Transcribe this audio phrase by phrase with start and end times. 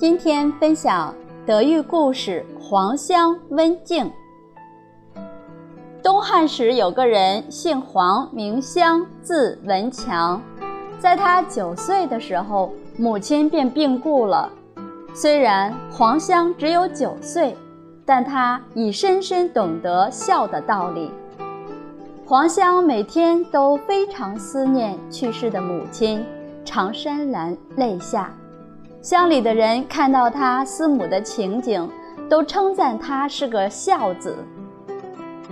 [0.00, 1.14] 今天分享
[1.44, 4.06] 德育故事《黄香温静》。
[6.02, 10.40] 东汉时有个人姓黄，名香，字文强。
[10.98, 14.50] 在他九岁的时候，母亲便病故了。
[15.12, 17.54] 虽然黄香只有九岁，
[18.06, 21.10] 但他已深深懂得孝的道理。
[22.24, 26.24] 黄香每天都非常思念去世的母亲，
[26.64, 28.34] 常潸然泪下。
[29.02, 31.88] 乡里的人看到他思母的情景，
[32.28, 34.36] 都称赞他是个孝子。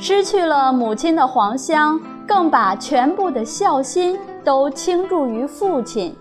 [0.00, 6.14] 失去了母亲的黄香，更把全部的孝心都倾注于父亲，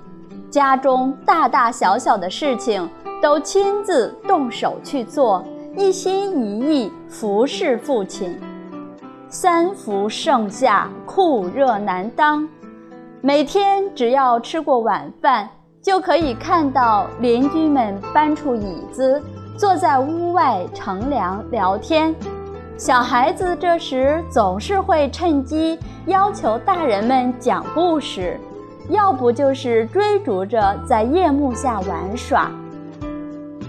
[0.52, 2.88] 家中大大小小的事情
[3.20, 5.44] 都亲自动手去做，
[5.76, 8.40] 一心一意服侍父亲。
[9.30, 12.48] 三伏盛夏，酷热难当，
[13.20, 15.50] 每天只要吃过晚饭。
[15.86, 19.22] 就可以看到邻居们搬出椅子，
[19.56, 22.14] 坐在屋外乘凉聊天。
[22.76, 25.78] 小孩子这时总是会趁机
[26.08, 28.40] 要求大人们讲故事，
[28.90, 32.50] 要不就是追逐着在夜幕下玩耍。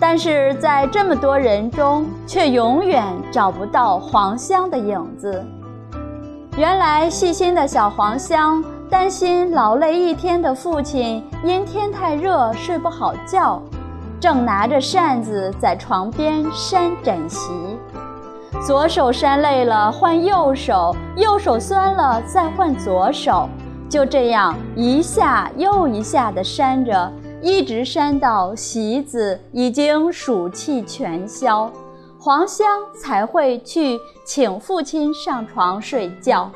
[0.00, 5.44] 但是在这么多人中，却永远找不到黄香的影子。
[6.56, 8.64] 原来细心的小黄香。
[8.88, 13.60] 担心劳累一天的父亲因天太热睡不好觉，
[14.20, 17.50] 正拿着扇子在床边扇枕席，
[18.64, 23.48] 左手扇累了换右手，右手酸了再换左手，
[23.88, 31.68] 就这样一下又一下地扇着，一直扇到席子已经暑气全消，
[32.20, 36.50] 黄香才会去请父亲上床睡觉，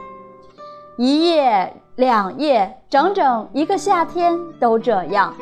[1.00, 1.72] 一夜。
[1.96, 5.34] 两夜，整整一个夏天都这样。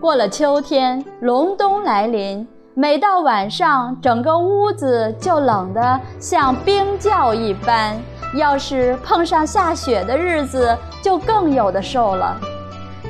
[0.00, 7.96] 过了秋天，隆冬来临，每到晚上，整个屋子就冷得像冰窖一般。
[8.34, 12.36] 要是碰上下雪的日子，就更有的受了。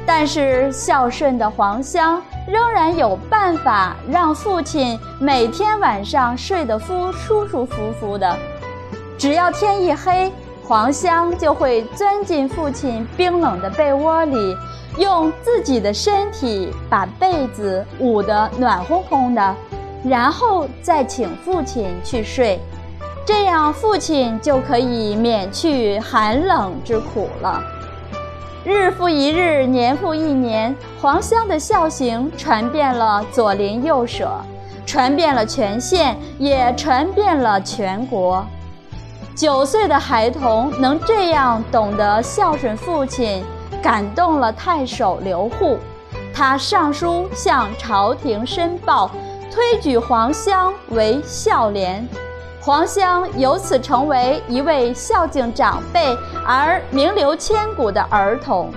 [0.06, 8.36] 但是孝顺的黄香仍然有办法让父亲每天晚上睡得舒舒舒服服的。
[9.16, 10.30] 只要天一黑。
[10.68, 14.56] 黄香就会钻进父亲冰冷的被窝里，
[14.98, 19.54] 用自己的身体把被子捂得暖烘烘的，
[20.02, 22.58] 然后再请父亲去睡，
[23.24, 27.62] 这样父亲就可以免去寒冷之苦了。
[28.64, 34.28] 日复一日，年复一年，黄香的孝行传遍了左邻右舍，
[34.84, 38.44] 传遍了全县，也传遍了全国。
[39.36, 43.44] 九岁的孩童能这样懂得孝顺父亲，
[43.82, 45.78] 感动了太守刘祜。
[46.32, 49.10] 他上书向朝廷申报，
[49.52, 52.08] 推举黄香为孝廉。
[52.62, 56.16] 黄香由此成为一位孝敬长辈
[56.46, 58.72] 而名留千古的儿童。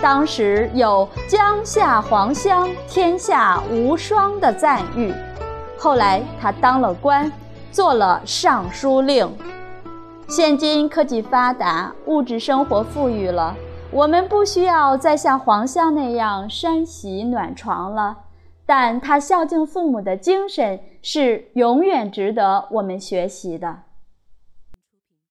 [0.00, 5.12] 当时有“江夏黄香，天下无双”的赞誉。
[5.78, 7.30] 后来他当了官，
[7.70, 9.30] 做了尚书令。
[10.30, 13.56] 现今科技发达，物质生活富裕了，
[13.90, 18.16] 我们不需要再像黄香那样扇洗暖床了。
[18.64, 23.76] 但他孝敬父母的精神是永远值得我们学习的。